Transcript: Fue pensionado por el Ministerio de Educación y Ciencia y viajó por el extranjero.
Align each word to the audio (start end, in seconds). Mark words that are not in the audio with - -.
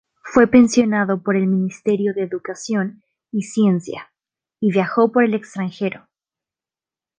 Fue 0.23 0.47
pensionado 0.47 1.21
por 1.21 1.35
el 1.35 1.45
Ministerio 1.45 2.13
de 2.15 2.23
Educación 2.23 3.03
y 3.31 3.43
Ciencia 3.43 4.11
y 4.59 4.71
viajó 4.71 5.11
por 5.11 5.23
el 5.23 5.35
extranjero. 5.35 6.07